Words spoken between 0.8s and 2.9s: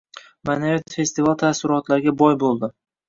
festivali taassurotlarga boy bo‘ldi